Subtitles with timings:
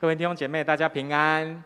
[0.00, 1.62] 各位弟兄姐妹，大家平安。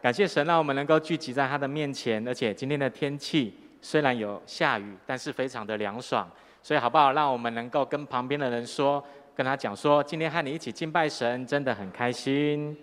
[0.00, 6.26] 感谢神让我们能够聚集在他的面前，而且今天的天气虽然有下雨，但是非常的凉爽。
[6.62, 7.12] 所以好不好？
[7.12, 9.04] 让我们能够跟旁边的人说，
[9.36, 12.74] 跟他讲说，今天和你一起敬拜神，真的很开心。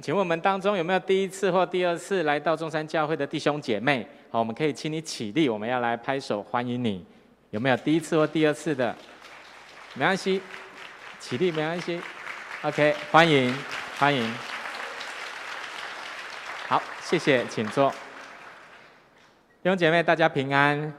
[0.00, 4.08] 请问我们当中有没有第一次或第二次来到中山教会的弟兄姐妹？
[4.30, 7.04] 好，我们可以请你起立，我们要来拍手欢迎你。
[7.50, 8.96] 有没有第一次或第二次的？
[9.92, 10.40] 没关系。
[11.28, 12.00] 起立没关系
[12.62, 13.52] ，OK，欢迎
[13.98, 14.32] 欢迎，
[16.68, 17.90] 好，谢谢，请坐。
[19.60, 20.94] 弟兄姐妹，大家平安。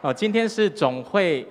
[0.00, 1.46] 哦，今天是总会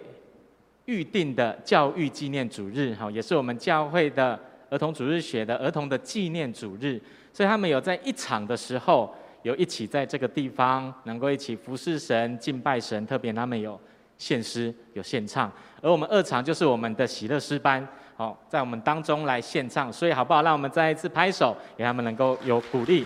[0.86, 4.40] 预定的教育纪念主日，哈，也是我们教会的
[4.72, 7.00] 儿童主日学的儿童的纪念主日，
[7.32, 13.80] 所以他们有在一场的时候，有一起在这个地方能够一起服侍神、敬拜神，特别他们有
[14.18, 17.88] 献诗、有献唱，而我们二场就是我们的喜乐诗班。
[18.18, 20.42] 好，在我们当中来献唱，所以好不好？
[20.42, 23.05] 让我们再一次拍手，给他们能够有鼓励。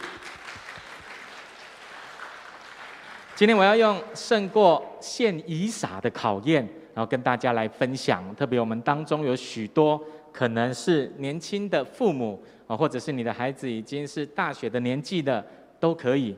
[3.33, 6.61] 今天我要用胜过献以撒的考验，
[6.93, 8.23] 然后跟大家来分享。
[8.35, 9.99] 特别我们当中有许多
[10.31, 15.43] 可能是年轻的父母啊，或者是你的孩子已经是大学的年纪的，
[15.79, 16.37] 都可以。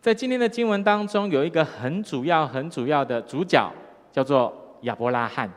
[0.00, 3.70] 在今天的经文当中，有一个很主要、很主要的主角，
[4.10, 5.50] 叫做亚伯拉罕。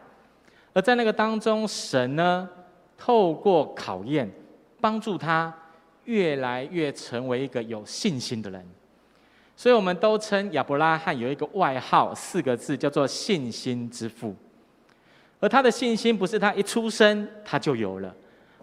[0.76, 2.50] 而在那个当中，神呢，
[2.98, 4.30] 透过考验，
[4.82, 5.54] 帮助他
[6.04, 8.62] 越来越成为一个有信心的人。
[9.56, 14.36] 所以，我们都称亚伯拉罕有一个外号，四个字叫做“信心之父”。
[15.40, 18.14] 而他的信心不是他一出生他就有了，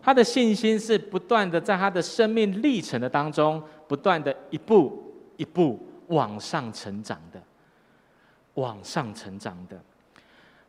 [0.03, 7.41] 他的信心是不断的在他的生命历程的当中，不断的一步一步往上成长的，
[8.53, 9.81] 往上成长的。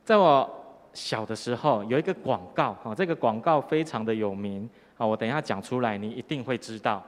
[0.05, 0.62] 在我。
[0.93, 7.03] 小的时候有一个广告，哈，这个广告非常的有名，啊，我等一下讲出来，你一定会知道，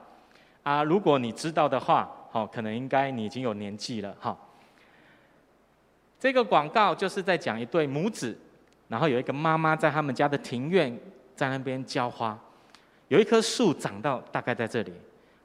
[0.63, 4.35] 啊，如果你知道的话，好，可能应该你已经有年纪了，哈。
[6.19, 8.35] 这个广告就是在讲一对母子，
[8.87, 10.97] 然后有一个妈妈在他们家的庭院，
[11.35, 12.35] 在那边浇花，
[13.09, 14.91] 有一棵树长到大概在这里，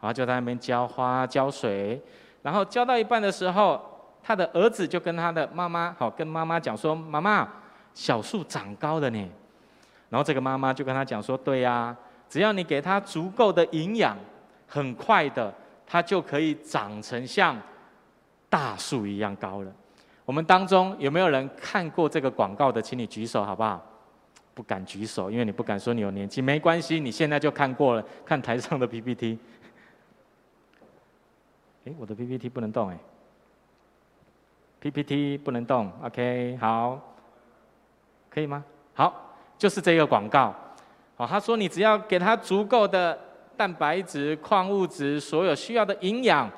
[0.01, 2.01] 然后就在那边浇花浇水，
[2.41, 3.79] 然后浇到一半的时候，
[4.23, 7.47] 他的儿子就跟他的妈妈，好，跟妈妈讲说，妈妈。
[7.95, 9.29] 小树长高的呢，
[10.09, 11.97] 然后这个妈妈就跟他讲说：“对呀，
[12.29, 14.17] 只要你给它足够的营养，
[14.67, 15.53] 很快的，
[15.87, 17.61] 它就可以长成像
[18.49, 19.73] 大树一样高了。”
[20.25, 22.81] 我们当中有没有人看过这个广告的？
[22.81, 23.85] 请你举手好不好？
[24.55, 26.41] 不敢举手，因为你不敢说你有年纪。
[26.41, 29.39] 没关系，你现在就看过了， 看台上的 PPT。
[31.87, 32.99] 哎，我的 PPT 不能动哎
[34.81, 35.91] ，PPT 不能动。
[36.03, 37.10] OK，好。
[38.31, 38.65] 可以吗？
[38.95, 40.55] 好，就是这个广告。
[41.17, 43.19] 好，他说你只要给他足够的
[43.57, 46.49] 蛋白质、矿物质，所有需要的营养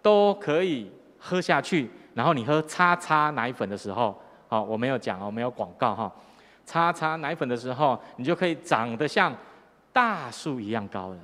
[0.00, 1.90] 都可以喝下去。
[2.14, 6.10] 然后你喝叉叉奶粉的时候，好，我没有讲，哦没有广告哈。
[6.64, 9.34] 叉叉奶粉的时候，你就可以长得像
[9.92, 11.16] 大树一样高了。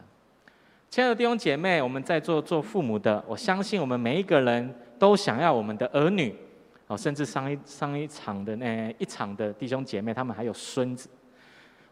[0.90, 6.34] 亲爱的弟兄姐妹，我们在座做父母的，我相信我们每一个人都想要我们的儿女。
[6.97, 11.08] 甚至上一上一场的那一场的弟兄姐妹，他们还有孙子，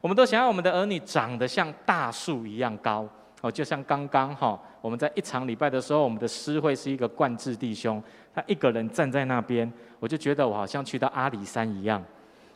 [0.01, 3.09] 我们都想要我们的儿女长得像大树一样高。
[3.43, 8.03] 哦，就像刚刚哈，我们在一场礼拜的时候，我们的诗会是一个冠志弟兄，
[8.35, 12.05] 他一个人站在那边，我就觉得我好像去到阿里山一样，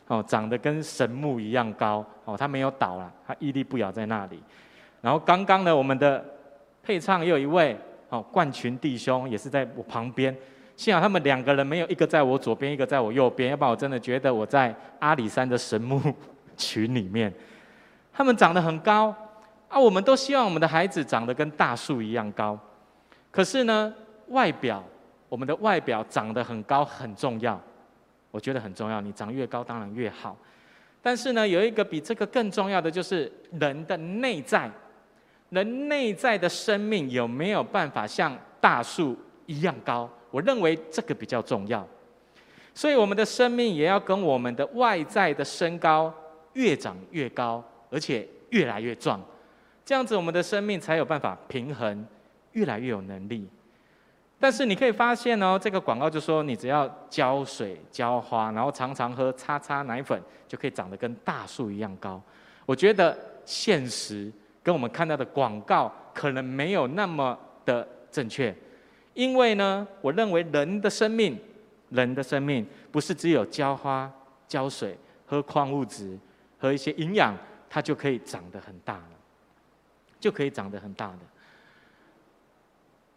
[0.05, 2.05] 哦，长得跟神木一样高。
[2.25, 4.39] 哦，他没有倒了，他屹立不摇在那里。
[5.01, 6.23] 然后刚刚呢，我们的
[6.83, 7.75] 配唱也有一位
[8.09, 10.35] 哦，冠群弟兄也是在我旁边。
[10.75, 16.01] 幸好他们两个人没有一个在我左边，一个在我右边，要不然我真的觉得我在阿里山的神木
[16.57, 17.33] 群里面。
[18.13, 19.13] 他们长得很高
[19.69, 22.57] 啊，我们都希望我们的孩子长得跟大树一样高。
[23.31, 23.93] 可是呢，
[24.27, 24.83] 外表，
[25.27, 27.59] 我们的外表长得很高很重要，
[28.31, 29.01] 我觉得很重要。
[29.01, 30.37] 你长越高当然越好。
[31.01, 34.69] 但是呢，有一个比这个更重要的，就是人的内在，
[35.49, 40.09] 人内在的生命有没有办法像大树一样高？
[40.35, 41.87] 我认为这个比较重要，
[42.73, 46.13] 所以我们的生命也要跟我们的外在的身高
[46.51, 49.17] 越长越高，而且越来越壮，
[49.85, 52.05] 这样子我们的生命才有办法平衡，
[52.51, 53.47] 越来越有能力。
[54.37, 62.21] 但是你可以发现哦，这个广告就说你只要浇水浇花，然后常常喝叉叉奶粉，就可以长得跟大树一样高。
[62.65, 64.29] 我觉得现实
[64.61, 68.53] 跟我们看到的广告可能没有那么的正确。
[69.15, 71.35] 因为呢，我认为人的生命，
[71.89, 74.11] 人的生命不是只有浇花、
[74.47, 74.95] 浇水、
[75.25, 76.15] 喝矿物质、
[76.59, 77.37] 喝喝一些营养，
[77.69, 79.11] 它就可以长得很大了，
[80.19, 81.19] 就可以长得很大的。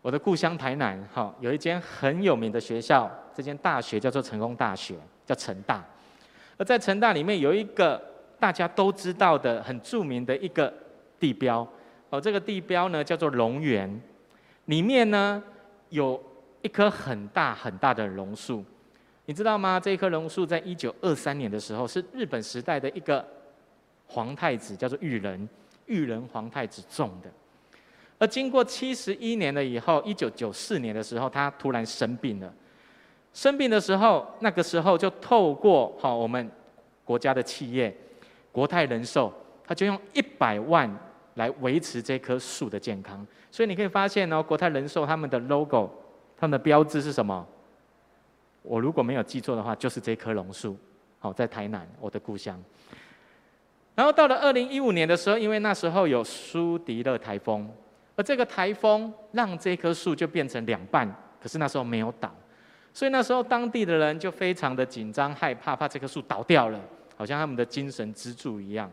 [0.03, 5.83] 我的故乡台南，哈，有一间很有名的学校，这间大学叫做成功大学，叫成大。
[6.59, 7.99] 而在成大里面有一个
[8.39, 10.71] 大家都知道的很著名的一个
[11.19, 11.67] 地标，
[12.11, 13.99] 哦，这个地标呢叫做龙园，
[14.67, 15.43] 里面呢
[15.91, 16.23] 有
[16.63, 18.65] 一棵很大很大的榕树，
[19.27, 19.79] 你知道吗？
[19.79, 23.27] 这一棵榕树在一九二三年的时候是日本时代的一个
[24.07, 25.49] 皇太子，叫做裕仁，
[25.87, 27.31] 裕仁皇太子种的。
[28.19, 32.53] 而经过七十一年了以后，一九九四年的时候，他突然生病了。
[33.33, 36.51] 生病的时候，那个时候就透过好我们
[37.05, 37.97] 国家的企业
[38.51, 39.33] 国泰人寿，
[39.65, 40.91] 他就用一百万
[41.39, 43.27] 来维持这棵树的健康。
[43.51, 45.91] 所以你可以发现哦，国泰人寿他们的 logo，
[46.37, 47.47] 他们的标志是什么？
[48.63, 50.77] 我如果没有记错的话，就是这棵榕树。
[51.19, 52.63] 好，在台南，我的故乡。
[53.95, 57.69] 然后到了二零一五年的时候，因为那时候有苏迪勒台风。
[58.15, 61.09] 而这个台风让这棵树就变成两半，
[61.41, 62.35] 可是那时候没有倒，
[62.93, 66.81] 所以那时候当地的人就非常的紧张害怕，怕这棵树倒掉了，
[67.17, 68.91] 好像他们的精神支柱一样。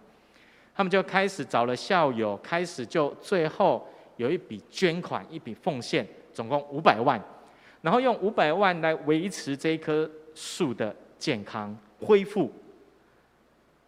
[0.76, 3.88] 他们就开始找了校友，开始就最后
[4.18, 7.20] 有一笔捐款，一笔奉献，总共五百万，
[7.82, 12.52] 然后用五百万来维持这棵树的健康恢复。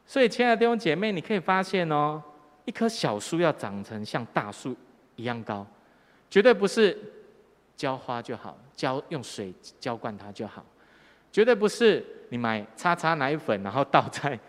[0.05, 2.23] 所以，亲爱的弟兄姐妹，你可以发现哦，
[2.65, 4.75] 一棵小树要长成像大树。
[5.19, 5.65] 一样高，
[6.29, 6.95] 绝对不是
[7.75, 10.63] 浇花就好，浇用水浇灌它就好，
[11.31, 14.39] 绝对不是你买叉叉奶粉，然后倒在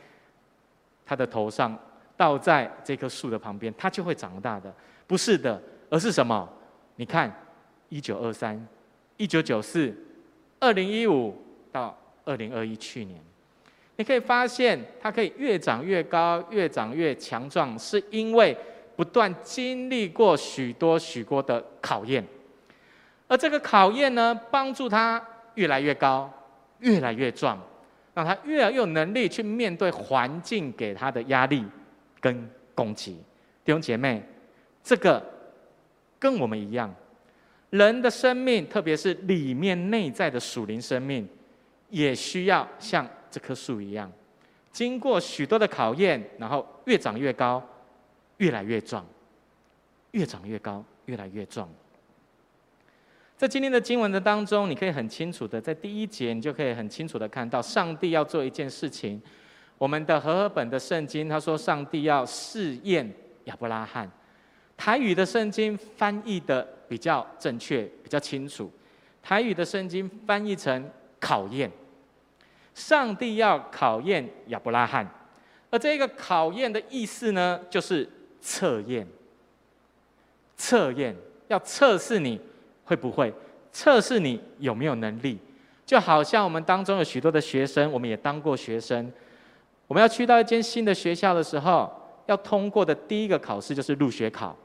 [1.06, 1.74] 它的头上，
[2.18, 4.70] 倒在这棵树的旁边，它就会长大的，
[5.06, 6.46] 不是的，而是什么？
[6.96, 7.32] 你看，
[7.88, 8.68] 一九二三、
[9.16, 9.94] 一九九四、
[10.60, 11.34] 二零一五
[11.72, 13.18] 到二零二一，去年，
[13.96, 18.54] 你可以发现它可以越长越高，越长越强壮，是因为。
[18.98, 22.26] 不断经历过许多许多的考验，
[23.28, 25.24] 而这个考验呢，帮助他
[25.54, 26.28] 越来越高，
[26.80, 27.56] 越来越壮，
[28.12, 31.64] 让他越来越有能力去面对环境给他的压力
[32.20, 33.12] 跟攻击。
[33.64, 34.22] 弟兄姐妹，
[34.82, 35.24] 这个
[36.18, 36.94] 跟我们一样，
[37.70, 41.28] 人的生命，特别是里面内在的属灵生命，
[41.90, 44.10] 也需要像这棵树一样，
[44.72, 47.62] 经过许多的考验，然后越长越高。
[48.38, 49.04] 越来越壮，
[50.12, 51.68] 越长越高，越来越壮。
[53.36, 59.20] 在今天的经文的当中，你可以很清楚的，在第一节，你就可以很清楚的看到，上帝要做一件事情。
[59.78, 63.10] 我们的和合本的圣经，他说，上帝要试验
[63.44, 64.10] 亚伯拉罕。
[64.76, 68.70] 台语的圣经翻译的比较正确，比较清楚。
[69.22, 71.70] 台语的圣经翻译成考验，
[72.74, 75.08] 上帝要考验亚伯拉罕，
[75.70, 78.08] 而这个考验的意思呢，就是。
[78.40, 79.04] 测验，
[80.56, 81.14] 测验
[81.48, 82.40] 要测试你
[82.84, 83.34] 会不会，
[83.72, 85.36] 测试你有没有能力。
[85.84, 89.12] 就好像我们当中有许多的学生，我们也当过学生。
[89.88, 91.90] 我们要去到一间新的学校的时候，
[92.26, 94.56] 要通过的第一个考试就是入学考。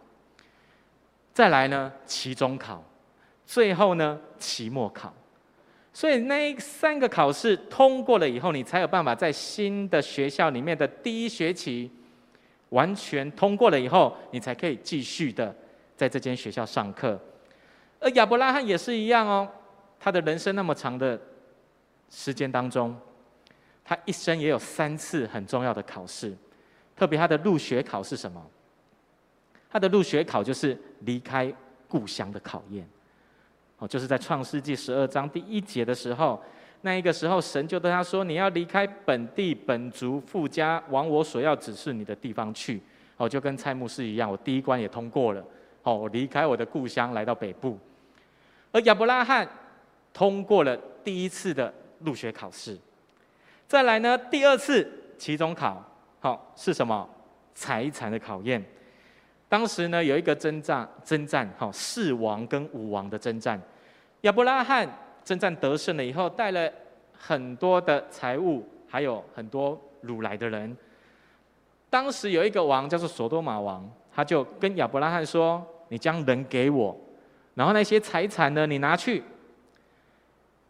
[1.34, 2.84] 再来呢，期中考，
[3.46, 5.12] 最后呢，期末考。
[5.92, 11.90] 所以那三个考试通过了以后，你才有办法在新的学校里面的第一学期。
[12.70, 15.56] 完全通过了以后，你才可以继续的
[15.96, 17.20] 在这间学校上课。
[18.00, 19.48] 而亚伯拉罕也是一样哦，
[20.00, 21.20] 他的人生那么长的
[22.10, 22.96] 时间当中，
[23.84, 26.36] 他一生也有三次很重要的考试，
[26.96, 28.46] 特别他的入学考是什么？
[29.70, 31.54] 他的入学考就是离开
[31.88, 32.88] 故乡的考验。
[33.80, 36.42] 哦，就是在创世纪十二章第一节的时候。
[36.86, 42.82] 那一个时候，神就对他说：“你要离开本地本族父家，往我所要指示你的地方去。”
[43.16, 45.42] 哦，就跟蔡牧师一样，我第一关也通过了。
[45.84, 47.80] 哦，我离开我的故乡，来到北部。
[48.74, 49.48] 而亚伯拉罕
[50.14, 50.76] 通过了
[51.06, 52.78] 第一次的入学考试。
[53.74, 54.88] 再来呢，第二次
[55.18, 55.84] 期中考，
[56.20, 57.10] 好，是什么？
[57.56, 58.64] 财产的考验。
[59.50, 63.60] 当时呢，有一个征战，征战，好，四王跟五王的征战。
[64.22, 64.88] 亚伯拉罕。
[65.26, 66.72] 征战得胜了以后，带了
[67.18, 70.78] 很多的财物，还有很多掳来的人。
[71.90, 76.96] 当时有一个王叫做所多玛王，他就跟亚伯拉罕说：“你将人给我，
[77.56, 79.24] 然后那些财产呢，你拿去。”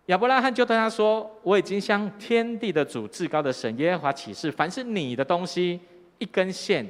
[0.07, 5.79] 亚伯拉罕就对他说：“我已经向天地的主、至高的神耶和华起誓，凡是你的东西，
[6.17, 6.85] 一根线、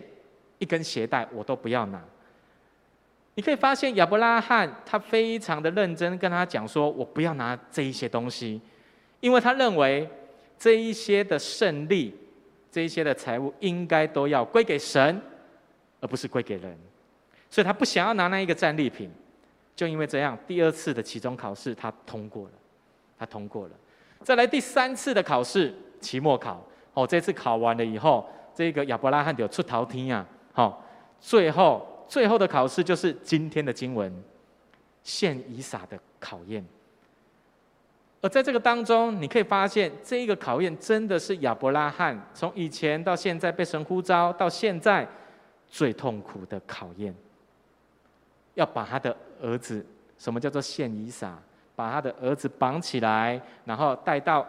[0.58, 2.03] 一根鞋带，我都不要拿。”
[3.36, 8.62] 你可以发现亚伯拉罕他非常的认真跟他讲说：“我不要拿这一些东西，
[9.20, 10.08] 因为他认为
[10.58, 12.15] 这一些的胜利，
[12.72, 15.22] 这一些的财物应该都要归给神，
[16.00, 16.77] 而不是归给人。
[17.50, 19.12] 所以他不想要拿那一个战利品，
[19.75, 22.51] 就因为这样，第二次的期中考试他通过了，
[23.17, 23.75] 他通过了。
[24.24, 26.65] 再来第三次的考试，期末考。
[26.93, 30.24] 哦，这次考完了以后，这个亚伯拉罕就出逃天啊！
[30.53, 30.86] 好，
[31.20, 34.13] 最后最后的考试就是今天的经文，
[35.01, 36.63] 献以撒的考验。
[38.22, 45.08] 而在这个当中，你可以发现，这一个考验真的是亚伯拉罕从以前到现在被神呼召到现在
[45.67, 47.13] 最痛苦的考验，
[48.53, 49.84] 要把他的儿子，
[50.20, 51.38] 什么叫做献以撒？
[51.75, 54.46] 把他的儿子绑起来，然后带到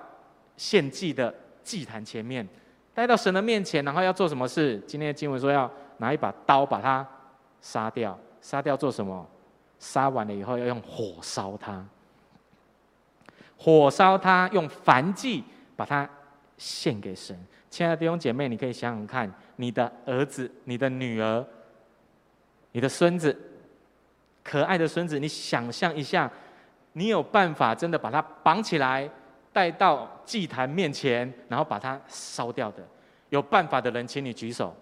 [0.56, 2.46] 献祭的祭坛前面，
[2.92, 4.78] 带到神的面前，然后要做什么事？
[4.86, 7.06] 今天的经文说要拿一把刀把他
[7.60, 9.26] 杀掉，杀掉做什么？
[9.78, 11.84] 杀完了以后要用火烧他，
[13.58, 15.44] 火烧他，用燔祭
[15.76, 16.08] 把他
[16.56, 17.38] 献给神。
[17.68, 21.44] 亲爱的弟兄姐妹，你可以想想看，你的儿子、你的女儿、
[22.72, 23.36] 你的孙子，
[24.42, 26.30] 可爱的孙子，你想象一下。
[26.94, 29.08] 你有办法真的把它绑起来，
[29.52, 32.82] 带到祭坛面前，然后把它烧掉的？
[33.28, 34.74] 有办法的人，请你举手。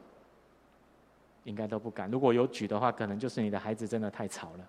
[1.44, 2.08] 应该都不敢。
[2.08, 4.64] 如果有举的话，可能就是你的孩子真的太吵了。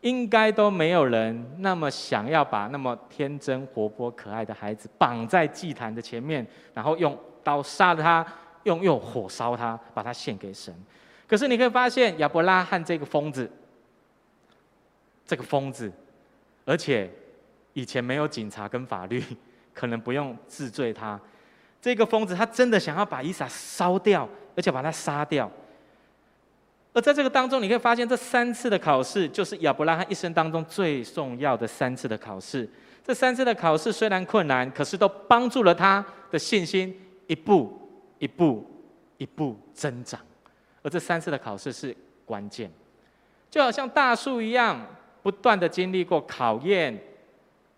[0.00, 8.24] 应该都没有人那么想要把那么天真、活泼、可爱的孩子绑在祭坛的前面，然后用刀杀了他，
[8.62, 10.72] 用用火烧他，把他献给神。
[11.26, 13.50] 可是你可以发现，亚伯拉罕这个疯子。
[15.26, 15.90] 这个疯子，
[16.64, 17.10] 而且
[17.72, 19.22] 以前没有警察跟法律，
[19.74, 21.20] 可能不用治罪他。
[21.82, 25.50] 这个疯子他真的想要把伊莎烧掉，而且把他杀掉。
[26.92, 32.68] 而在这个当中，你可以发现这三次的考试，就是亚伯拉罕一生当中最重要的三次的考试。
[33.04, 37.78] 这三次的考试虽然困难，可是都帮助了他的信心一步
[38.18, 38.66] 一步
[39.18, 40.18] 一步增长。
[40.82, 42.70] 而这三次的考试是关键，
[43.50, 44.84] 就好像大树一样。
[45.26, 46.96] 不断的经历过考验，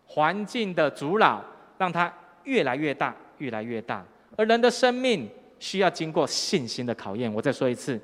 [0.04, 1.42] 环境的阻挠，
[1.78, 2.12] 让它
[2.44, 4.04] 越来越大，越来越大。
[4.36, 5.26] 而人的生命
[5.58, 7.32] 需要经过信心的考验。
[7.32, 7.98] 我再说一次，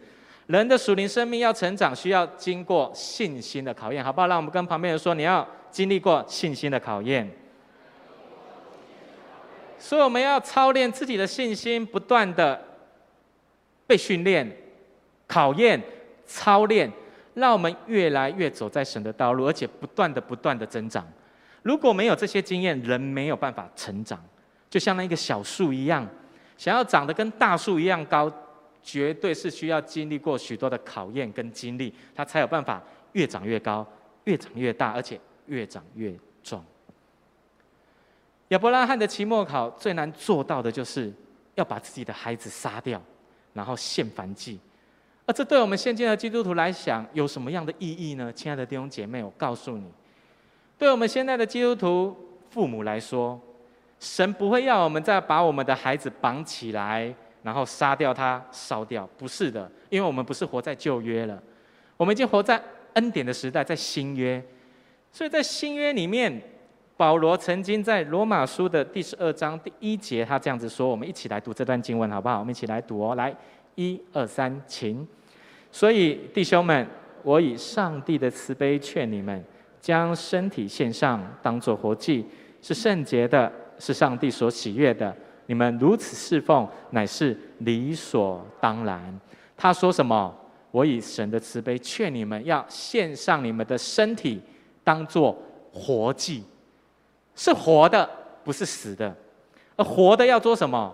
[0.46, 4.26] 人的属灵生命要成长，需要经过信心的考验，好不好？
[4.28, 7.30] 让我们跟旁边人说，你要经历过信心的考验。
[9.78, 12.58] 所以我们要操练自己的信心，不断的
[13.86, 14.50] 被训练、
[15.26, 15.78] 考验、
[16.24, 16.90] 操练。
[17.34, 21.06] 让我们越来越走在神的道路，而且不断的、不断的增长。
[21.62, 24.22] 如果没有这些经验，人没有办法成长。
[24.70, 26.06] 就像那个小树一样，
[26.56, 28.30] 想要长得跟大树一样高，
[28.82, 33.86] 绝对是需要经历过许多的考验跟经历，它才有办法越长越高、
[34.24, 36.64] 越长越大，而且越长越壮。
[38.48, 41.12] 亚伯拉罕的期末考最难做到的就是
[41.54, 43.02] 要把自己的孩子杀掉，
[43.52, 44.60] 然后献燔祭。
[45.26, 48.30] 而这对我们现今的基督徒来讲有什么样的意义呢？
[48.32, 49.90] 亲爱的弟兄姐妹，我告诉你，
[50.76, 52.14] 对我们现在的基督徒
[52.50, 53.40] 父母来说，
[53.98, 61.42] 神不会要我们再把我们的孩子绑起来，然后杀掉他、烧掉，不是的，因为我们不是活在旧约了，
[61.96, 62.62] 我们已经活在
[62.92, 64.44] 恩典的时代，在新约。
[65.10, 66.38] 所以在新约里面，
[66.98, 72.40] 保罗曾经在罗马书的第十二章第一节，他这样子说：我们一起来读这段经文，好不好？
[72.40, 73.34] 我们一起来读哦，来。
[73.74, 75.06] 一二三，请。
[75.70, 76.86] 所以弟兄们，
[77.22, 79.44] 我以上帝的慈悲劝你们，
[79.80, 82.24] 将身体献上，当作活祭，
[82.62, 85.14] 是圣洁的，是上帝所喜悦的。
[85.46, 89.20] 你们如此侍奉，乃是理所当然。
[89.56, 90.34] 他说什么？
[90.70, 94.40] 我以神的慈悲劝你们，要献上你们的身体，
[94.82, 95.36] 当作
[95.72, 96.42] 活祭，
[97.36, 98.08] 是活的，
[98.42, 99.14] 不是死的。
[99.76, 100.92] 而活的要做什么？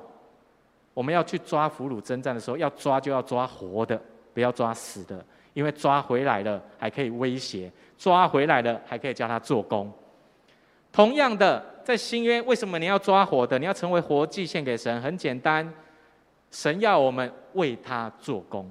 [0.93, 4.01] 我们要去抓俘虏征战的时候，要抓就要抓活的，
[4.35, 9.91] 不要抓死的，因为抓回来了还可以威胁，抓回来了还可以叫他做工。
[10.93, 13.59] 同样的，在新约，为什么你要抓活的？
[13.59, 15.01] 你要成为活祭献给神？
[15.01, 15.73] 很简单，
[16.51, 18.69] 神要我们为他做工。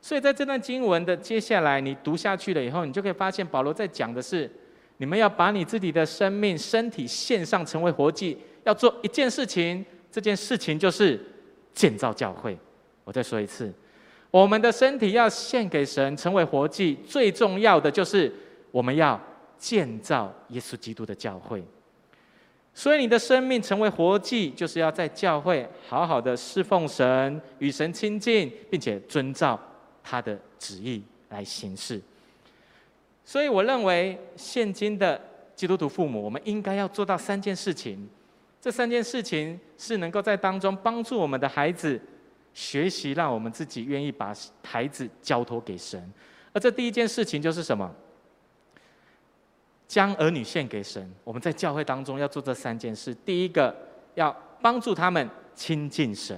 [0.00, 4.50] 所以在这段经文的接下来，你读下去了以后，你就可以发现保罗在讲的是：
[4.96, 9.84] 你们要把你自己的生命、身体献上，成为活祭，要做一件事情。
[10.18, 11.16] 这件事情就是
[11.72, 12.58] 建造教会。
[13.04, 13.72] 我再说一次，
[14.32, 16.98] 我们的身体要献给神，成为活祭。
[17.06, 18.32] 最重要的就是
[18.72, 19.18] 我们要
[19.56, 21.62] 建造耶稣基督的教会。
[22.74, 29.56] 所以，你的生命成为活祭，就是要在教会好好的侍奉神，与神亲近，并且遵照
[30.02, 32.00] 他的旨意来行事。
[33.24, 35.20] 所以，我认为现今的
[35.54, 38.08] 基督徒父母，我们应该要做到三件事情。
[38.60, 42.00] 这三件事情是能够在当中帮助我们的孩子
[42.52, 44.34] 学习，让我们自己愿意把
[44.64, 46.12] 孩子交托给神。
[46.52, 47.94] 而这第一件事情就是什么？
[49.86, 51.10] 将儿女献给神。
[51.24, 53.74] 我们在教会当中要做这三件事：第一个，
[54.14, 56.36] 要帮助他们亲近神，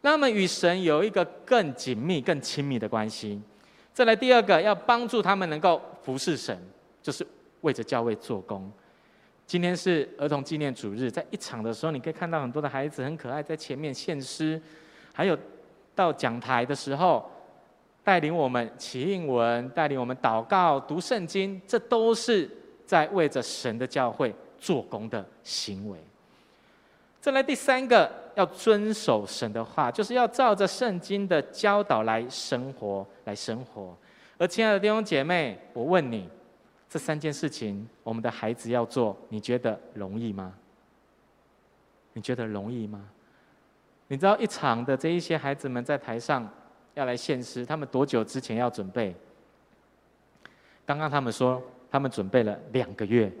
[0.00, 3.40] 让他们与神有一个更紧密、更亲密的关系；
[3.92, 6.56] 再来，第二个，要帮助他们能够服侍神，
[7.02, 7.26] 就是
[7.62, 8.70] 为着教会做工。
[9.52, 14.58] 今天是儿童纪念主日，在一场的时候，你可以看到很多的孩子很可爱，在前面献诗，
[15.12, 15.36] 还有
[15.94, 17.30] 到讲台的时候，
[18.02, 22.50] 带领我们起应文，带领我们祷告、读圣经，这都是
[22.86, 25.98] 在为着神的教会做工的行为。
[27.20, 33.94] 再来第三个，要遵守神的话，就是要照着圣经的教导来生活，来生活。
[34.38, 36.26] 而亲爱的弟兄姐妹，我问你。
[36.92, 40.52] 这三件事情，我们的孩子要做，你觉得容易吗？
[42.12, 43.02] 你觉得容易吗？
[44.08, 46.46] 你知道一场的这一些孩子们在台上
[46.92, 49.16] 要来献诗，他们多久之前要准备？
[50.84, 53.32] 刚刚他们说，他们准备了两个月，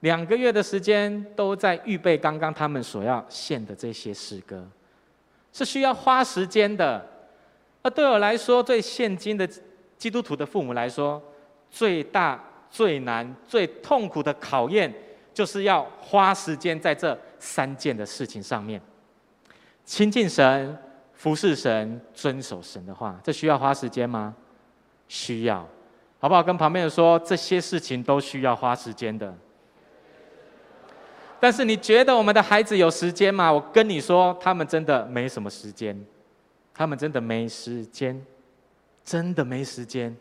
[0.00, 4.68] 两个月的时间都在预备刚刚他们所要献的这些诗歌，
[5.50, 7.02] 是需要花时间的。
[7.80, 9.48] 而对我来说，对现今的
[9.96, 11.22] 基督徒的父母来说，
[11.70, 12.38] 最大。
[12.70, 14.92] 最难、最痛苦的考验，
[15.32, 18.80] 就是要花时间在这三件的事情上面：
[19.84, 20.76] 亲近神、
[21.14, 23.18] 服侍神、遵守神的话。
[23.22, 24.34] 这需要花时间吗？
[25.08, 25.66] 需要，
[26.18, 26.42] 好不好？
[26.42, 29.32] 跟旁边人说，这些事情都需要花时间的。
[31.38, 33.52] 但是你觉得我们的孩子有时间吗？
[33.52, 36.04] 我跟你说，他们真的没什么时间，
[36.74, 38.20] 他们真的没时间，
[39.04, 40.16] 真的没时间。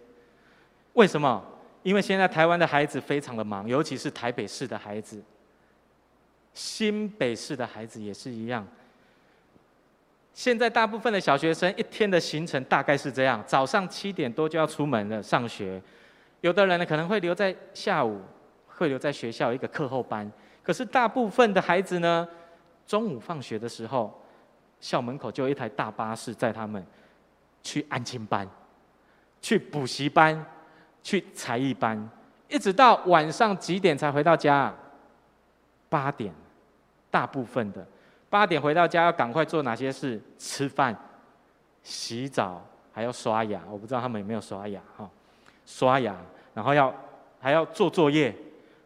[0.93, 1.43] 为什么？
[1.85, 5.21] 因为现在台湾的孩子非常的忙，尤其是台北市的孩子，
[6.51, 8.67] 新北市的孩子也是一样。
[10.33, 15.79] 现在大部分的小学生一天的行程大概是这样：早上七点多就要出门了上学，
[16.41, 18.19] 有的人呢可能会留在下午，
[18.65, 20.29] 会留在学校一个课后班。
[20.63, 22.27] 可是大部分的孩子呢，
[22.87, 24.19] 中午放学的时候，
[24.81, 26.83] 校门口就有一台大巴士载他们
[27.61, 28.50] 去安亲班，
[29.39, 30.43] 去补习班。
[31.05, 32.09] 去才艺班，
[32.50, 34.74] 一直到晚上几点才回到家？
[35.87, 36.33] 八点，
[37.11, 37.85] 大部分的
[38.27, 40.20] 八点回到家要赶快做哪些事？
[40.39, 40.98] 吃饭、
[41.83, 42.59] 洗澡，
[42.91, 43.61] 还要刷牙。
[43.70, 45.07] 我不知道他们有没有刷牙哈？
[45.63, 46.15] 刷牙，
[46.55, 46.91] 然后要
[47.39, 48.35] 还要做作业，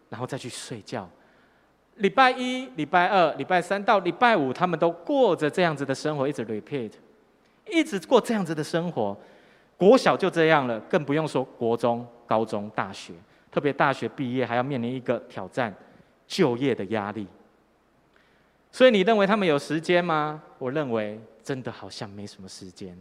[0.10, 1.10] 然后再去睡觉。
[1.96, 6.92] 礼拜一、礼拜二、礼拜三到礼拜五，他们都过着这样子的生活，一直 repeat，
[7.66, 9.18] 一直过这样子的生活。
[9.80, 13.14] 国小就这样了，更不用说国中、高中、大学。
[13.50, 15.74] 特别大学毕业还要面临一个挑战，
[16.28, 17.26] 就业的压力。
[18.72, 20.44] 所以你认为他们有时间吗？
[20.58, 22.96] 我认为真的好像没什么时间。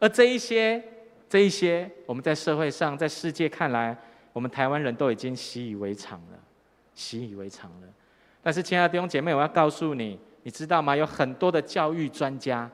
[0.00, 0.82] 而这一些、
[1.28, 3.96] 这一些，我们在社会上、在世界看来，
[4.32, 6.38] 我们台湾人都已经习以为常了，
[6.92, 7.86] 习以为常了。
[8.42, 10.94] 但是，亲爱的弟兄姐妹，我要告诉你，你知道吗？
[10.94, 12.70] 有很多的教育专家。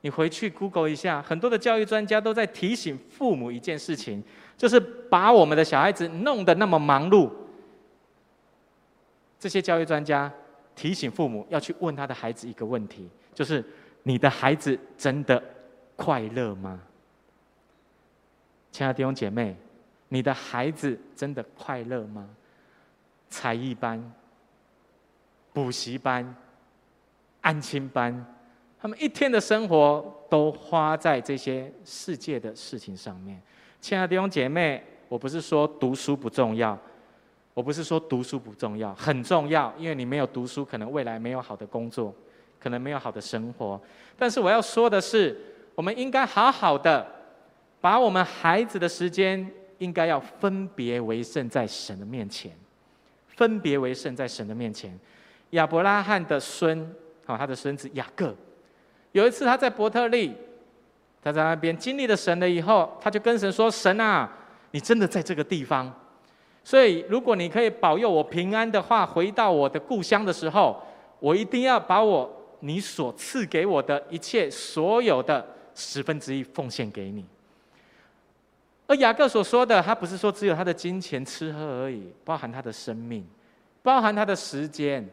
[0.00, 4.22] 你回去 Google 一下，很多的教育专家都在提醒父母一件事情，
[4.56, 7.30] 就是把我们的小孩子弄得那么忙碌。
[9.40, 10.32] 这些教育专家
[10.76, 13.64] 提醒父母要去问他的孩子一个问题，就是
[14.04, 15.42] 你的孩子真的
[15.96, 16.80] 快乐吗？
[18.70, 19.56] 亲爱的弟兄姐妹，
[20.08, 22.28] 你的孩子真的快乐吗？
[23.28, 24.12] 才艺班、
[25.52, 26.36] 补习班、
[27.40, 28.24] 安亲班。
[28.80, 33.40] 他们一天的生活都花在这些世界的事情上面。
[33.80, 36.78] 亲爱的弟兄姐妹，我不是说读书不重要，
[37.54, 42.14] 我不是说读书不重要，很重要，因为你没有读书，可能未来没有好的工作，
[42.60, 43.80] 可能没有好的生活。
[44.16, 45.36] 但是我要说的是，
[45.74, 47.04] 我们应该好好的
[47.80, 52.52] 把我们孩子的时间，应该要分别为圣在神的面前，
[53.26, 54.96] 分别为圣在神的面前。
[55.50, 58.32] 亚伯拉罕的孙，好，他的孙子雅各。
[59.12, 60.34] 有一次，他在伯特利，
[61.22, 64.30] 他在那边经历了神了以后，他就跟神说：“神啊，
[64.72, 65.90] 你真的在这个地方，
[66.62, 70.80] 所以如果你可以保佑我平安的话，回到我的故乡的时候，
[71.20, 75.44] 我一定要把我你所赐给我的一切所有的
[75.74, 77.24] 十分之一奉献给你。”
[78.86, 83.26] 而雅各所说的，他不是说只有他的金钱、吃喝而已，包含他的生命，
[83.82, 85.08] 包含他的时间。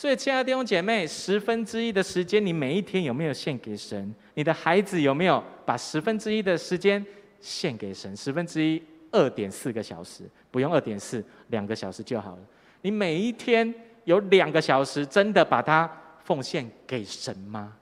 [0.00, 4.14] 所以，亲爱的弟兄姐妹，十分之一的时间，你每一天有没有献给神？
[4.32, 7.04] 你的孩子有没有把十分之一的时间
[7.38, 8.16] 献给神？
[8.16, 8.82] 十分之一，
[9.12, 12.42] 二点四个小时，不用二点四，两个小时就好了。
[12.80, 15.86] 你每一天有两个小时真的把它
[16.24, 17.76] 奉献给神吗？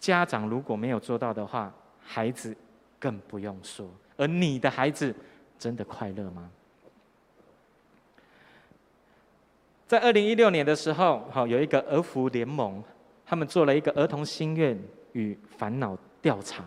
[0.00, 2.52] 家长如果没有做到的话，孩子
[2.98, 3.88] 更不用说。
[4.16, 5.14] 而你的孩子
[5.56, 6.50] 真的快乐吗？
[9.92, 12.82] 在二零一六年的时候，好有一个儿福联盟，
[13.26, 14.74] 他们做了一个儿童心愿
[15.12, 16.64] 与烦恼调查。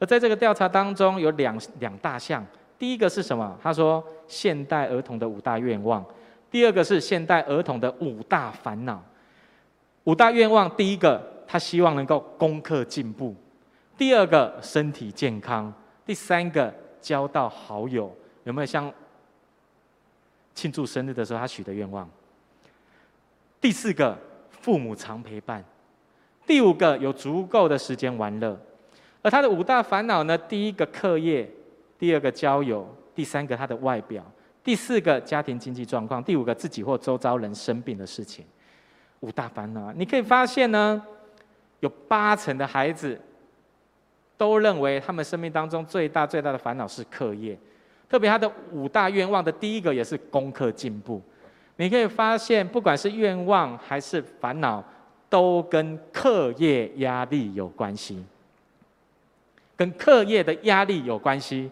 [0.00, 2.44] 而在这个调查当中，有两两大项。
[2.76, 3.56] 第一个是什么？
[3.62, 6.04] 他说现代儿童的五大愿望。
[6.50, 9.00] 第二个是现代儿童的五大烦恼。
[10.02, 13.32] 五大愿望，第一个，他希望能够功课进步；
[13.96, 15.72] 第二个，身体健康；
[16.04, 18.12] 第三个，交到好友。
[18.42, 18.92] 有没有像
[20.56, 22.10] 庆祝生日的时候他许的愿望？
[23.64, 24.14] 第四个，
[24.50, 25.58] 父母常陪伴；
[26.46, 28.54] 第五个，有足够的时间玩乐。
[29.22, 30.36] 而他的五大烦恼呢？
[30.36, 31.50] 第一个课业，
[31.98, 34.22] 第二个交友，第三个他的外表，
[34.62, 38.44] 第四个家庭经济状况，第五个自己或周遭人生病的事情。
[39.20, 41.02] 五大烦恼，你可以发现呢，
[41.80, 43.18] 有八成的孩子
[44.36, 47.58] 都认为他们生命当中最大最大的烦恼是课业，
[48.10, 51.22] 特别他的五大愿望的第一个也是功课进步。
[51.76, 54.82] 你可以发现，不管是愿望还是烦恼，
[55.28, 58.24] 都跟课业压力有关系。
[59.76, 61.68] 跟课业的压力有关系，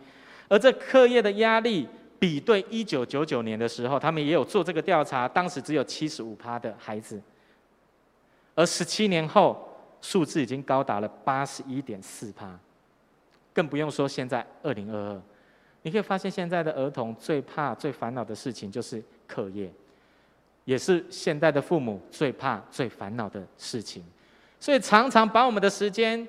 [0.48, 1.86] 而这课业的压力
[2.18, 7.22] 比对一九九九年的时候，他们也有做这个调查，当时只有七十五趴的孩子，
[8.56, 9.56] 而十七年后
[10.00, 12.58] 数字已经高达了八十一点四趴，
[13.54, 15.22] 更不用说现在二零二二，
[15.82, 19.70] 你可以发现现在的儿童最怕、最烦恼的事情就是课业，
[20.64, 24.04] 也是现代的父母最怕、最烦恼的事情，
[24.60, 26.26] 所以常常把我们的时间。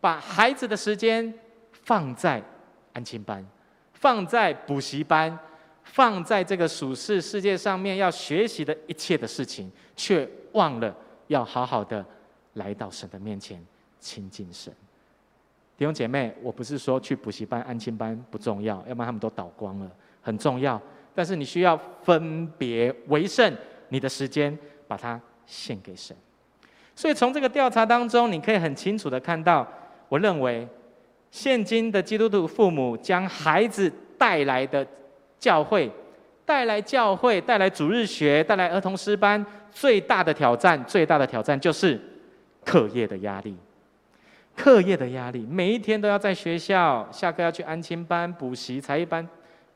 [0.00, 1.32] 把孩子的时间
[1.72, 2.42] 放在
[2.92, 3.42] 安亲班，
[3.94, 5.38] 放在补习班，
[5.82, 10.94] 放在这个属世世界上面要学习的一切的事情，却忘了
[11.28, 12.04] 要好好的
[12.52, 13.64] 来到神的面前
[13.98, 14.70] 亲近神。
[15.78, 19.90] 弟兄姐妹，我不是说去补习班、安亲班不重要，要不然他们都倒光了，
[20.20, 20.78] 很重要。
[21.14, 23.54] 但是你需要分别为圣，
[23.88, 24.56] 你的时间
[24.88, 26.16] 把它献给神。
[26.94, 29.66] 所以从这个调查当中，你可以很清楚的看到。
[30.08, 30.66] 我认为，
[31.30, 34.86] 现今的基督徒父母将孩子带来的
[35.38, 35.90] 教会，
[36.44, 42.00] 带来教会，带来主日学，带来儿童诗班，最大的挑战，最大的挑战就是
[42.64, 43.56] 课业的压力。
[44.54, 49.26] 课业的压力，每一天都要在学校，下课要去安亲班、补习、才艺班，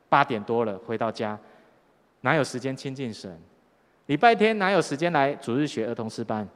[0.09, 1.39] 八点多了回到家，
[2.21, 3.39] 哪有时间亲近神？
[4.07, 6.47] 礼拜天哪有时间来主日学、儿童诗班？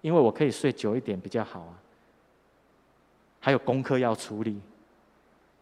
[0.00, 1.74] 因为我可以睡久一点比较好啊。
[3.40, 4.60] 还有功课要处理，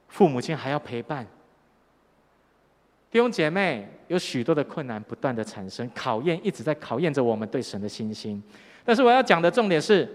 [0.09, 1.27] 父母亲还要陪伴，
[3.11, 8.43] 弟兄姐妹有许多的困难不断的产生，考验一直在考验着我们对神的信心。
[8.85, 10.09] 但是我要讲的重点是，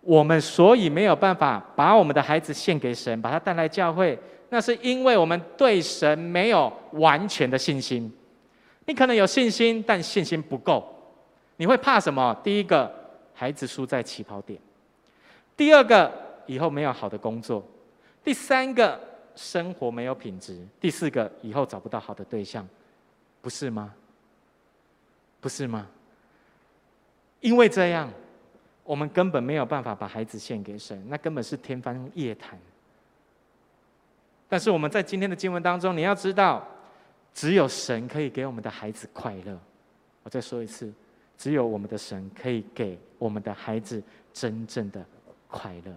[0.00, 4.18] 我们所以没有办法把我们的孩子献给神，把他带来教会，
[4.54, 8.08] 那是因为我们对神没有完全的信心。
[8.86, 10.88] 你可能有信心，但信心不够。
[11.56, 12.32] 你会怕什么？
[12.44, 12.88] 第一个，
[13.34, 14.56] 孩子输在起跑点；
[15.56, 16.22] 第二个。
[16.46, 17.66] 以后没有好的工作，
[18.22, 19.00] 第三个
[19.34, 22.68] 生活没有品质，第四个以后找不到好的对象，
[23.40, 23.94] 不是吗？
[25.40, 25.88] 不是吗？
[27.40, 28.12] 因为这样，
[28.82, 32.58] 我们根本没有办法把孩子献给神，那根本是天方夜谭。
[34.54, 36.64] 但是我们在今天的经文当中，你要知道，
[37.34, 39.58] 只有神可以给我们的孩子快乐。
[40.22, 40.92] 我再说一次，
[41.36, 44.00] 只有我们的神可以给我们的孩子
[44.32, 45.04] 真正的
[45.48, 45.92] 快乐。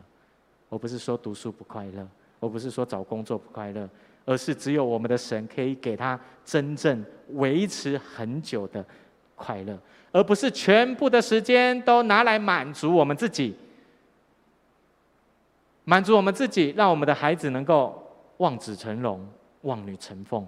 [0.70, 2.08] 我不是说读书不快乐，
[2.40, 3.88] 我不是说找工作不快乐，
[4.26, 8.84] 而是只有我们的神可以给他真正维持很久的
[9.36, 9.78] 快乐，
[10.12, 13.56] 而不是全部的时间都拿来满足我们自己，
[15.84, 18.04] 满足我们自己，让我们的孩子能够
[18.38, 19.28] 望子成龙、
[19.62, 20.48] 望女成凤，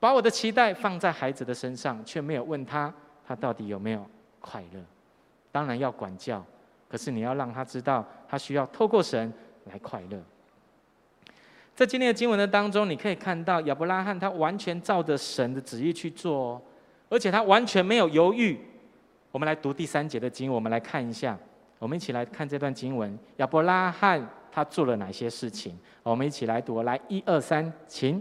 [0.00, 2.92] 把我的期待放在孩子的身上，却没有问他
[3.26, 4.06] 他到底有没有
[4.40, 4.80] 快乐。
[5.50, 6.44] 当然要管教。
[6.90, 9.30] 可是你要让他知道，他需要透过神
[9.66, 10.18] 来快乐。
[11.76, 16.62] 在今天的经文的当中，你可以看到亚伯拉罕他完全照着神的旨意去做，哦
[17.10, 18.58] 而且他完全没有犹豫。
[19.30, 21.38] 我们来读第三节的经，我们来看一下。
[21.78, 24.26] 我们一起来看这段经文，亚伯拉罕
[24.58, 25.78] 他做了哪些事情？
[26.02, 28.20] 我们一起来读，来一二三，请。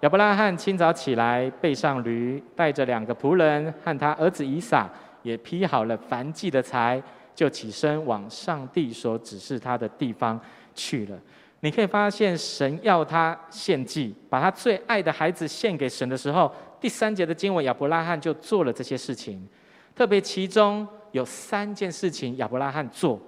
[0.00, 4.88] 亚伯拉罕清早起来，背上驴，带着两个仆人和他儿子以撒，
[5.22, 7.02] 也劈好了燔祭的柴。
[7.34, 10.40] 就起身往上帝所指示他的地方
[10.74, 11.16] 去了。
[11.60, 19.46] 你可以发现，神要他献祭，把他最爱的孩子献给神的时候，第三节的经文，亚伯拉罕就做了这些事情。
[19.94, 23.20] 特别其中有三件事情，亚伯拉罕做。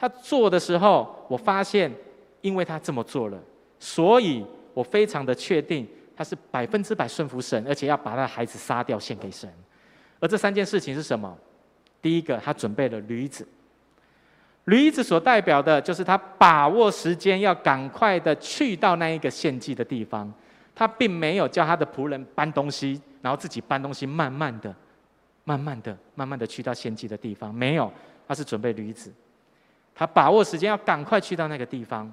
[0.00, 1.92] 他做的时候，我发现，
[2.40, 3.38] 因为他这么做了，
[3.78, 5.86] 所以我非常的确定，
[6.16, 9.46] 他是百分之百顺服神，而且要把他的孩子杀掉献给神。
[10.18, 11.36] 而这三件事情是什么？
[12.00, 13.46] 第一个，他准备了驴子。
[14.64, 20.32] 驴子所代表的就是他把握时间，要赶快的去到那一个献祭的地方。
[20.74, 24.74] 他并没有叫他的仆人搬东西，然后自己搬东西，慢慢的。
[25.44, 27.92] 慢慢的、慢慢的去到献祭的地方，没有，
[28.28, 29.12] 他是准备驴子，
[30.00, 32.10] 他把握时间要赶快去到那个地方。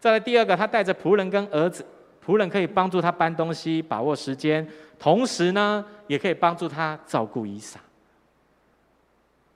[0.00, 1.84] 再来第二个，他带着仆人跟儿子，
[2.24, 4.66] 仆人可以帮助他搬东西，把握时间，
[4.98, 7.78] 同时呢，也可以帮助他照顾伊莎。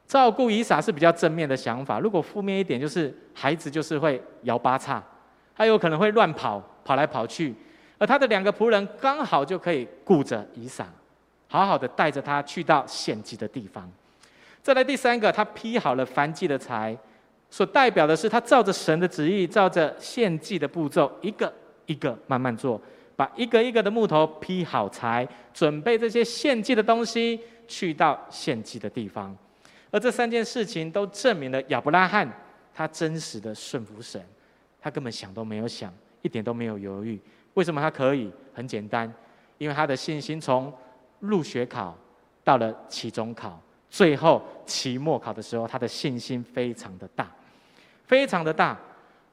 [0.07, 5.03] 照顾伊莎是比较正面的想法，如果负面一点，就是孩子就是会摇八叉，
[5.57, 7.55] 他有可能会乱跑，跑来跑去，
[7.97, 10.87] 而他的两个仆人刚好就可以顾着伊莎。
[11.49, 13.91] 好好的带着他去到献祭的地方。
[14.63, 16.95] 再来第三个，他劈好了燔祭的柴，
[17.51, 21.53] 所代表的是他照着神的旨意，照着献祭的步骤，一个
[21.87, 22.81] 一个慢慢做，
[23.17, 29.37] 把一个一个的木头劈好柴，准备这些献祭的东西去到献祭的地方。
[29.91, 32.31] 而这三件事情都证明了亚伯拉罕
[32.73, 34.25] 他真实的顺服神，
[34.81, 37.21] 他根本想都没有想，一点都没有犹豫。
[37.55, 38.31] 为什么他可以？
[38.55, 39.13] 很简单，
[39.59, 40.73] 因为他的信心从
[41.19, 41.97] 入学考
[42.45, 47.31] 到了期中考，最后期末考的时候，他的信心非常的大，
[48.11, 48.77] 非常的大。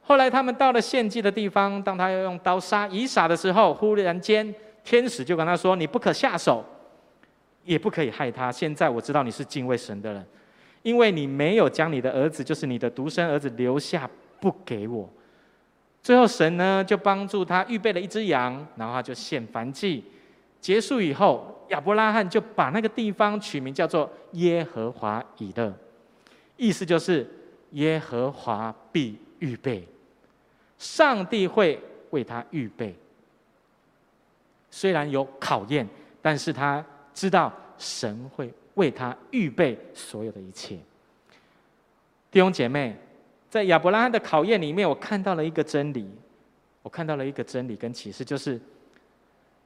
[0.03, 6.63] 后来他们到了献祭的地方，当他要用刀杀以撒的时候，忽然间天使就跟他说：“你不可下手，
[7.63, 8.51] 也不可以害他。
[8.51, 10.23] 现在我知道你是敬畏神的人，
[10.83, 14.07] 因为你没有将你的儿子，就是你的独生儿子留下
[14.39, 15.09] 不给我。”
[16.03, 20.03] 最后神呢就帮助他预备了一只羊，然后他就献燔祭。
[20.61, 25.73] 结束以后，亚伯拉罕就把那个地方取名叫做耶和华以勒，
[26.55, 27.27] 意思就是
[27.71, 29.87] 耶和华必预备，
[30.77, 32.95] 上帝会为他预备。
[34.69, 35.87] 虽然有考验，
[36.21, 40.77] 但是他知道神会为他预备所有的一切。
[42.31, 42.95] 弟兄姐妹，
[43.49, 46.09] 在亚伯拉罕的考验里面，我看到了一个真理，
[46.81, 48.59] 我看到了一个真理跟启示，就是。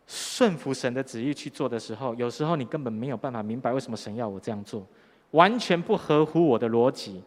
[0.08, 4.86] 顺服神的旨意去做的时候，有时候你根本没有办法明白为什么神要我这样做，
[5.30, 7.22] 完全不合乎我的逻辑。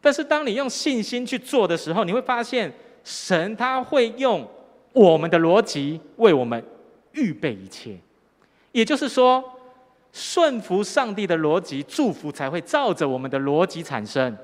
[0.00, 4.46] 但是当你用信心去做的时候，你会发现神他会用
[4.92, 6.62] 我们的逻辑为我们
[7.12, 7.96] 预备一切。
[8.72, 9.42] 也就是说，
[10.12, 14.36] 顺服上帝的逻辑，祝福才会照着我们的逻辑产生。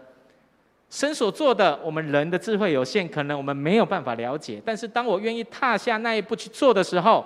[0.90, 4.62] 神所做的，我们人的智慧有限，可能我们没有办法了解。
[4.64, 7.24] 但是当我愿意踏下那一步去做的时候，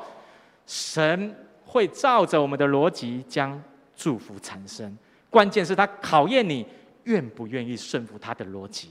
[0.67, 3.61] 神会照着我们的逻辑将
[3.95, 4.97] 祝福产生，
[5.29, 6.65] 关键是他考验你
[7.09, 8.91] 愿不愿意顺服他的逻辑，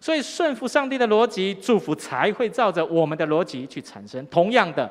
[0.00, 4.24] 所以顺服上帝的逻辑，祝福才会照着我们的逻辑去产生。
[4.28, 4.88] 同样的，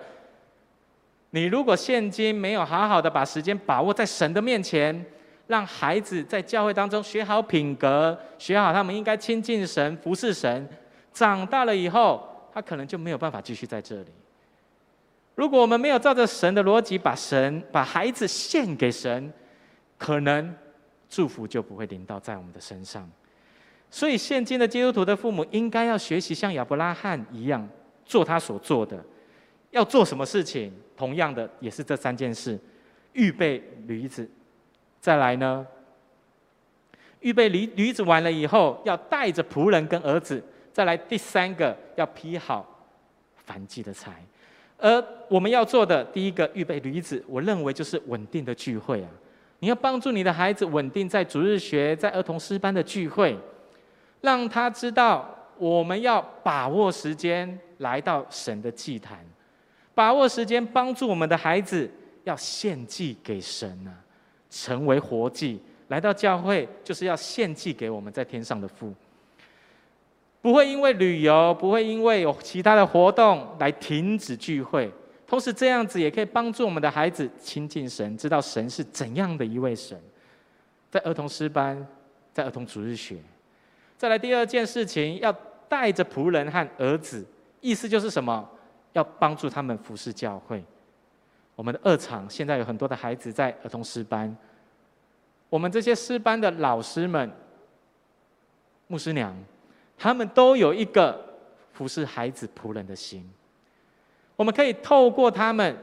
[1.32, 5.06] 你如果现今没有好好的把时间把握在神的面前，
[5.48, 10.68] 让孩子在教会当中学好品格，学好他们应该亲近神、服侍神，
[11.14, 14.12] 长大了以后，他可能就没有办法继续在这里。
[15.36, 19.32] 如果我们没有照着神的逻辑把神把孩子献给神，
[19.98, 20.54] 可能
[21.10, 23.10] 祝福就不会临到在我们的身上。
[23.90, 27.68] 所以，现今的基督徒的父母应该要学习像亚伯拉罕一样
[28.06, 29.04] 做他所做的。
[29.72, 30.72] 要做什么事情？
[30.96, 32.60] 同样的，也是这三件事：
[33.14, 34.30] 预备驴子，
[35.00, 35.66] 再来呢，
[37.22, 40.44] 预备驴驴子完了以后，要带着仆人跟儿子，
[40.74, 42.86] 再来第三个要劈好
[43.48, 44.24] 燔祭的柴。
[44.78, 49.10] 而我们要做的第一个预备驴子，我认为就是稳定的聚会啊！
[49.60, 53.38] 你要帮助你的孩子稳定在主日学、在儿童诗班的聚会，
[54.22, 59.20] 让他知道我们要把握时间来到神的祭坛，
[59.94, 61.90] 把握时间帮助我们的孩子
[62.24, 63.92] 要献祭给神啊，
[64.50, 65.62] 成为活祭。
[65.90, 68.94] 来到教会就是要献祭给我们在天上的父。
[70.40, 74.90] 不会因为旅游，不会因为有其他的活动来停止聚会。
[75.30, 79.96] 同时，这样子也可以帮助我们的孩子亲近神，知道神是怎样的一位神。
[80.90, 81.88] 在儿童诗班，
[82.34, 83.18] 在儿童主日学。
[83.96, 85.32] 再来第二件事情，要
[85.68, 87.24] 带着仆人和儿子，
[87.62, 88.50] 意思就是什么？
[88.94, 90.64] 要帮助他们服侍教会。
[91.56, 94.36] 我们的二厂现在有很多的孩子在儿童诗班，
[95.48, 97.32] 我们这些诗班的老师们、
[98.88, 99.36] 牧师娘。
[99.96, 101.24] 他们都有一个
[101.74, 103.30] 服侍孩子仆人的心，
[104.40, 105.78] 我们可以透过他们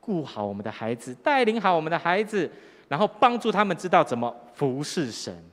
[0.00, 2.50] 顾好我们的孩子，带领好我们的孩子，
[2.88, 5.44] 然后帮助他们知道怎么服侍神。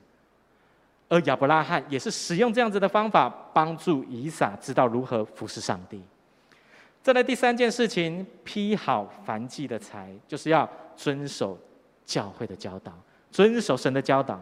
[1.06, 6.00] 而亚伯拉罕也是使用这样子的方法，帮助以撒知道如何服侍上帝。
[7.02, 11.58] 再来第三件事情，劈好燔祭的柴，就是要遵守
[12.06, 12.90] 教会的教导，
[13.30, 14.40] 遵守神的教导。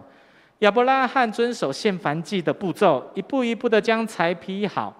[0.61, 4.97] 亚伯拉罕遵守献燔祭的步骤，一步一步的将柴劈好。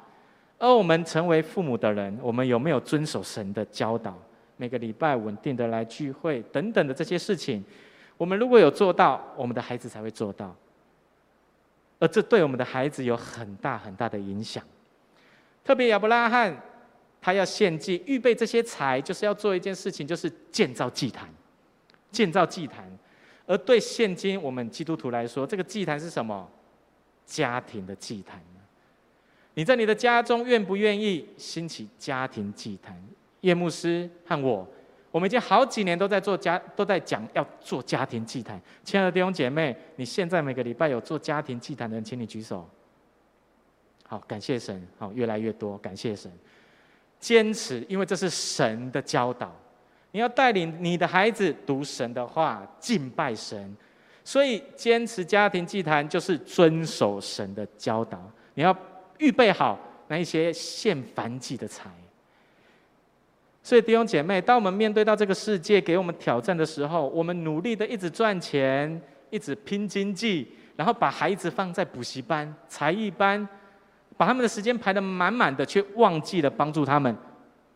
[0.63, 4.17] 而我们成为父母的人，我们有没有遵守神的教导？
[4.57, 7.65] 每个礼拜稳定的来聚会等等的这些事情，
[8.17, 10.55] 我们如果有做到，我们的孩子才会做到。
[11.99, 14.63] 而这对我们的孩子有很大很大的影响。
[15.65, 16.57] 特别亚伯拉罕，
[17.21, 21.29] 他要献祭，预备这些财，就是要做一件事情，就是建造祭坛。
[22.13, 22.89] 建造祭坛。
[23.47, 26.49] 而对现今我们基督徒来说，这个祭坛是什么？
[27.27, 28.41] 家庭的祭坛。
[29.55, 32.97] 你在你的家中愿不愿意兴起家庭祭坛？
[33.41, 34.67] 叶牧师和我，
[35.11, 38.61] 我们已经好几年都在做家，都在讲要做家庭祭坛。
[38.85, 42.69] 亲爱的弟兄姐妹，你现在每个礼拜有做家庭祭坛的人，请你举手。
[44.07, 46.31] 好，感谢神，好，越来越多，感谢神。
[47.19, 49.55] 坚持，因为这是神的教导。
[50.13, 53.75] 你要带领你的孩子读神的话，敬拜神，
[54.23, 58.21] 所以坚持家庭祭坛就是遵守神的教导。
[58.55, 58.77] 你要
[59.23, 61.89] 预备好那一些献燔祭的财。
[63.63, 73.49] 所以弟兄姐妹，当我们面对到这个世界给我们挑战的时候，我们努力的一直赚钱，一直拼经济，然后把孩子放在补习班、才艺班，
[74.17, 77.17] 把他们的时间排得满满的，却忘记了帮助他们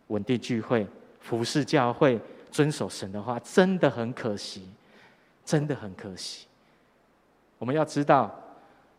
[0.09, 0.85] 稳定聚会。
[1.20, 4.68] 服侍教会，遵守神的话，真的很可惜，
[5.44, 6.46] 真的很可惜。
[7.59, 8.37] 我们要知道，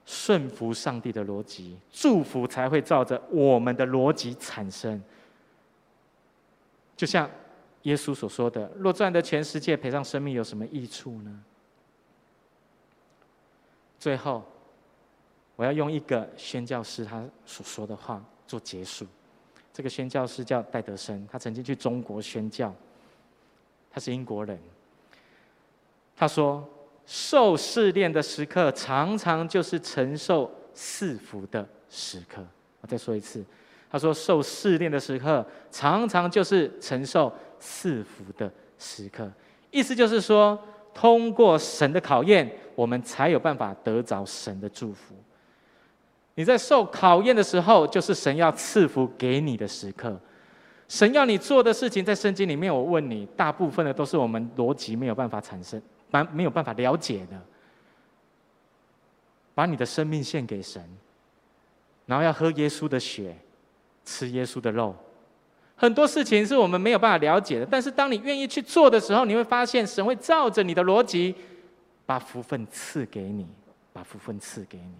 [0.07, 5.03] 顺服上帝的逻辑，祝福才会照着我们的逻辑产生。
[6.95, 7.29] 就像
[7.81, 11.43] 耶稣所说的：“若赚得全世界，赔上生命，有什么益处呢？”
[13.99, 14.45] 最后，
[15.57, 19.05] 我要用一个宣教师他所说的话做结束。
[19.73, 22.73] 这个宣教师叫戴德生，他曾经去中国宣教，
[23.91, 24.57] 他是英国人。
[26.15, 26.67] 他说
[27.07, 32.45] ：“受试炼的时刻，常常就是承受赐福的时刻。”
[32.81, 33.43] 我再说一次，
[33.89, 39.31] 他说：“受试炼的时刻，常常就是承受赐福的时刻。”
[39.71, 40.59] 意思就是说，
[40.93, 45.15] 通过神的考验，我们才有办法得着神的祝福。
[46.35, 50.19] 你在受考验的时候，就是神要赐福给你的时刻。
[50.87, 55.81] 神要你做的事情，在圣经里面，我问你，大部分的都是我们逻辑没有办法产生、
[56.31, 57.41] 没有办法了解的。
[59.53, 60.83] 把你的生命献给神，
[62.05, 63.35] 然后要喝耶稣的血，
[64.05, 64.95] 吃耶稣的肉。
[65.75, 71.33] 很多事情是我们没有办法了解的，但是当你愿意去做的时候，你会发现神会照着你的逻辑，
[72.05, 73.47] 把福分赐给你，
[73.91, 74.93] 把福分赐给你。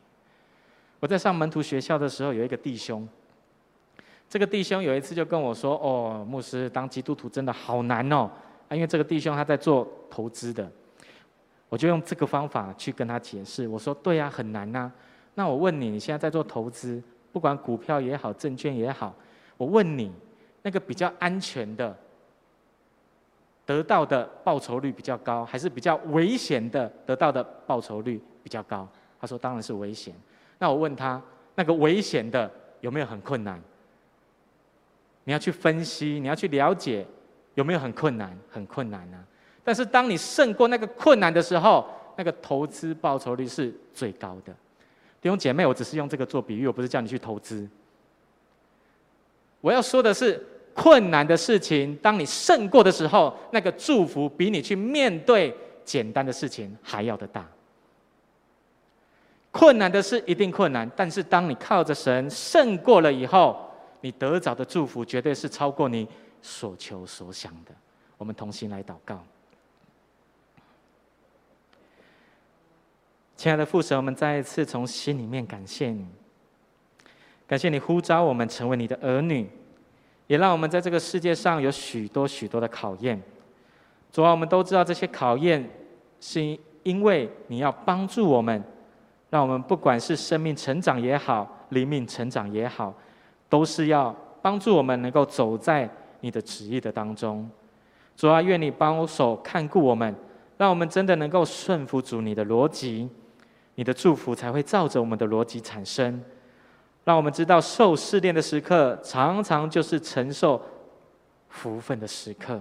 [1.00, 3.08] 我在上门徒学校的时候，有一个弟兄。
[4.28, 8.30] 这个弟兄有一次就跟我说：“哦，牧师，当基督徒真的好难哦。”
[8.70, 10.70] 啊，因为这个弟兄他在做投资的，
[11.70, 13.68] 我就用这个方法去跟他解释。
[13.68, 14.92] 我说：“对呀，很难呐。
[15.36, 17.02] 那我问你，你现在在做投资，
[17.32, 19.14] 不管股票也好，证券也好，
[19.58, 20.12] 我问你，
[20.62, 21.96] 那个比较安全的，
[23.66, 28.88] 得到的报酬率比较高，还是比较危险的，得到的报酬率比较高？”
[29.20, 30.16] 他说：“当然是危险。”
[30.60, 31.22] 那我问他，
[31.56, 32.50] 那个危险的
[32.80, 33.62] 有没有很困难？
[35.26, 37.06] 你要去分析，你要去了解，
[37.56, 38.36] 有没有很困难？
[38.50, 39.22] 很困难啊！
[39.68, 44.54] 但是当你胜过那个困难的时候，那个投资报酬率是最高的。
[45.20, 47.68] 弟兄姐妹，我只是用这个做比喻，我不是叫你去投资。
[49.60, 50.42] 我要说的是，
[50.74, 55.54] 困难的事情，当你胜过的时候，那个祝福比你去面对
[55.84, 57.46] 简单的事情还要的大。
[59.52, 66.08] 困难的事一定困难，但是当你靠着神胜过了以后，你得着的祝福绝对是超过你
[66.42, 67.74] 所求所想的。
[68.18, 69.22] 我们同心来祷告，
[73.38, 76.04] 亲爱的父神，我们再一次从心里面感谢你，
[77.46, 79.48] 感谢你呼召我们成为你的儿女，
[80.26, 83.22] 也让我们在这个世界上有许多许多的考验。
[84.12, 85.70] 主啊，我们都知道这些考验
[86.20, 86.42] 是
[86.82, 88.62] 因为你要帮助我们。
[89.30, 92.94] 让我们不管是生命成长也好，灵命成长也好，
[93.50, 95.88] 都是要帮助我们能够走在
[96.22, 97.48] 你的旨意的当中。
[98.16, 100.16] 主啊，愿你帮手看顾我们，
[100.58, 103.10] 让我们真的能够顺服主你的逻辑，
[103.78, 106.20] 你的祝福才会照着我们的逻辑产生。
[107.04, 110.60] 让我们知道受试炼的时刻，常常就是承受
[111.48, 112.60] 福分的时刻。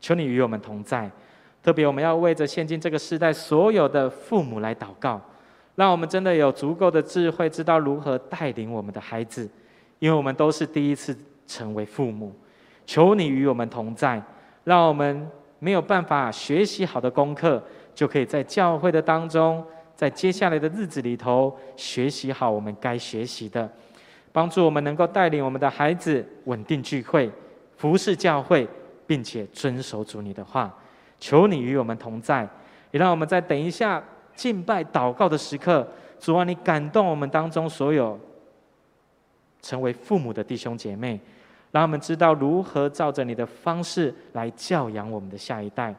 [0.00, 1.08] 求你与我们同在。
[1.62, 5.20] 特别我们要为着现今这个时代所有的父母来祷告，
[5.76, 9.48] 让我们真的有足够的智慧，知道如何带领我们的孩子，
[10.00, 12.34] 因为我们都是第一次成为父母。
[12.86, 14.20] 求你与我们同在，
[14.64, 17.62] 让我们没有办法学习好的功课，
[17.94, 19.64] 就可以在教会的当中，
[20.00, 23.70] 在接下来的日子里头学习好我们该学习的，
[24.32, 27.30] 帮助我们能够带领我们的孩子稳定聚会、
[27.76, 28.66] 服侍教会，
[29.06, 30.74] 并且遵守主你的话。
[31.18, 32.48] 求你与我们同在，
[32.92, 34.02] 也让我们在等一下
[34.34, 35.86] 敬拜祷告的时刻，
[36.18, 38.18] 主啊，你感动我们当中所有
[39.60, 41.20] 成为父母的弟兄姐妹，
[41.72, 45.94] 让他们知道如何照着你的方式来教养我们的下一代。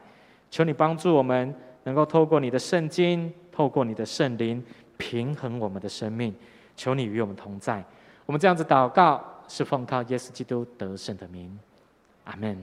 [0.50, 4.64] 求你帮助我们，能够透过你的圣经，透过你的圣灵，
[4.96, 6.34] 平衡我们的生命。
[6.74, 7.84] 求你与我们同在。
[8.24, 11.56] 我们这样子祷告，是奉靠耶稣基督得胜的名。
[12.24, 12.56] 阿门。